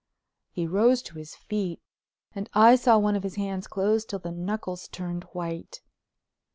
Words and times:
He 0.49 0.65
rose 0.65 1.03
to 1.03 1.19
his 1.19 1.35
feet 1.35 1.79
and 2.33 2.49
I 2.55 2.75
saw 2.75 2.97
one 2.97 3.15
of 3.15 3.21
his 3.21 3.35
hands 3.35 3.67
close 3.67 4.03
till 4.03 4.17
the 4.17 4.31
knuckles 4.31 4.87
turned 4.87 5.25
white. 5.25 5.81